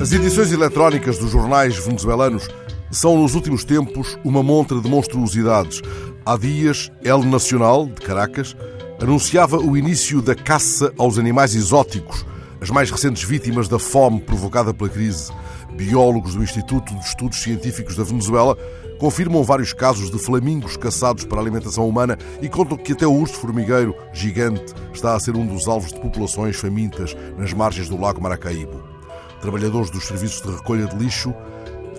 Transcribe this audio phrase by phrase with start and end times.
[0.00, 2.48] As edições eletrónicas dos jornais venezuelanos
[2.90, 5.82] são, nos últimos tempos, uma montra de monstruosidades.
[6.24, 8.56] Há dias, El Nacional, de Caracas,
[8.98, 12.24] anunciava o início da caça aos animais exóticos,
[12.62, 15.30] as mais recentes vítimas da fome provocada pela crise.
[15.76, 18.56] Biólogos do Instituto de Estudos Científicos da Venezuela
[18.98, 23.34] confirmam vários casos de flamingos caçados para alimentação humana e contam que até o urso
[23.34, 28.22] formigueiro gigante está a ser um dos alvos de populações famintas nas margens do Lago
[28.22, 28.99] Maracaibo.
[29.40, 31.34] Trabalhadores dos serviços de recolha de lixo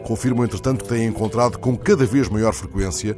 [0.05, 3.17] confirmam, entretanto, que têm encontrado com cada vez maior frequência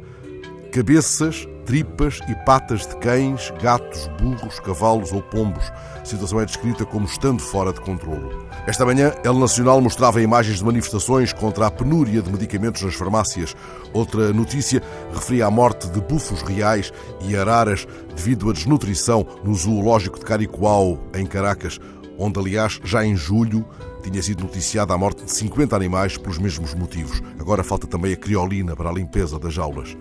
[0.74, 5.62] cabeças, tripas e patas de cães, gatos, burros, cavalos ou pombos.
[6.02, 8.44] A situação é descrita como estando fora de controlo.
[8.66, 13.54] Esta manhã, El Nacional mostrava imagens de manifestações contra a penúria de medicamentos nas farmácias.
[13.92, 17.86] Outra notícia referia à morte de bufos reais e araras
[18.16, 21.78] devido à desnutrição no zoológico de Caricoao, em Caracas,
[22.18, 23.64] onde, aliás, já em julho
[24.10, 27.22] tinha sido noticiada a morte de 50 animais pelos mesmos motivos.
[27.38, 29.96] Agora falta também a criolina para a limpeza das jaulas.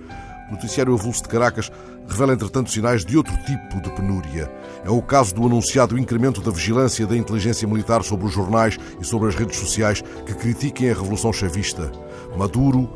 [0.49, 1.71] O noticiário Avulso de Caracas
[2.07, 4.51] revela, entretanto, sinais de outro tipo de penúria.
[4.83, 9.05] É o caso do anunciado incremento da vigilância da inteligência militar sobre os jornais e
[9.05, 11.91] sobre as redes sociais que critiquem a Revolução Chavista.
[12.37, 12.89] Maduro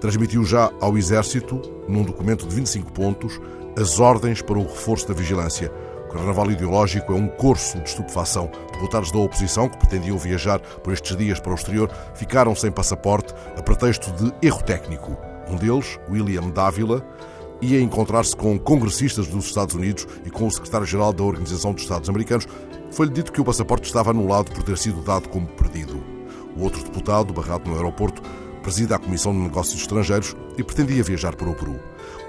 [0.00, 3.40] transmitiu já ao Exército, num documento de 25 pontos,
[3.76, 5.72] as ordens para o reforço da vigilância.
[6.08, 8.50] O carnaval ideológico é um curso de estupefação.
[8.72, 13.34] Deputados da oposição, que pretendiam viajar por estes dias para o exterior, ficaram sem passaporte
[13.54, 15.18] a pretexto de erro técnico.
[15.50, 17.06] Um deles, William Dávila,
[17.60, 22.08] ia encontrar-se com congressistas dos Estados Unidos e com o secretário-geral da Organização dos Estados
[22.08, 22.48] Americanos.
[22.90, 26.02] Foi-lhe dito que o passaporte estava anulado por ter sido dado como perdido.
[26.56, 28.22] O outro deputado, barrado no aeroporto,
[28.62, 31.78] presida a Comissão de Negócios Estrangeiros e pretendia viajar para o Peru.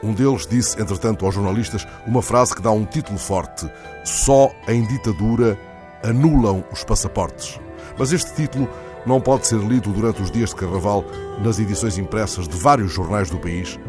[0.02, 3.70] Um deles disse, entretanto, aos jornalistas uma frase que dá um título forte:
[4.04, 5.58] Só em ditadura
[6.04, 7.60] anulam os passaportes.
[7.98, 8.70] Mas este título
[9.06, 11.04] não pode ser lido durante os dias de carnaval
[11.44, 13.80] nas edições impressas de vários jornais do país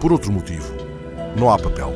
[0.00, 0.72] por outro motivo.
[1.36, 1.94] Não há papel.